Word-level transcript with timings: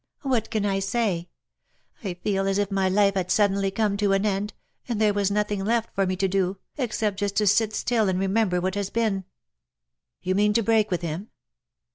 "What 0.23 0.49
can 0.49 0.65
I 0.65 0.79
say? 0.79 1.29
I 2.03 2.15
feel 2.15 2.47
as 2.47 2.57
if 2.57 2.71
my 2.71 2.89
life 2.89 3.13
had 3.13 3.29
suddenly 3.29 3.69
come 3.69 3.97
to 3.97 4.13
an 4.13 4.25
end, 4.25 4.55
and 4.87 4.99
there 4.99 5.13
were 5.13 5.25
nothing 5.29 5.63
left 5.63 5.93
for 5.93 6.07
me 6.07 6.15
to 6.15 6.27
do, 6.27 6.57
except 6.75 7.19
just 7.19 7.35
to 7.35 7.45
sit 7.45 7.71
still 7.75 8.09
and 8.09 8.19
remem 8.19 8.49
ber 8.49 8.59
what 8.59 8.73
has 8.73 8.89
been/'" 8.89 9.25
You 10.23 10.33
mean 10.33 10.53
to 10.53 10.63
break 10.63 10.89
with 10.89 11.03
him 11.03 11.29